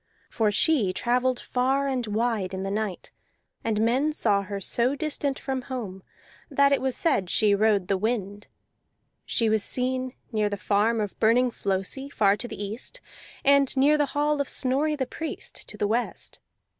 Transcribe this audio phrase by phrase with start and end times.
[0.31, 3.11] For she travelled far and wide in the night,
[3.63, 6.01] and men saw her so distant from home
[6.49, 8.47] that it was said she rode the wind;
[9.27, 12.99] she was seen near the farm of Burning Flosi, far to the east,
[13.45, 16.39] and near the hall of Snorri the Priest, to the west.